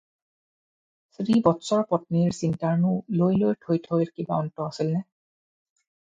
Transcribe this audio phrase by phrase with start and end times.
[1.17, 5.03] শ্ৰীবৎসৰ পত্নী চিন্তাৰ নো লৈলৈৰ-থৈথৈৰ কিবা অন্ত আছিলনে?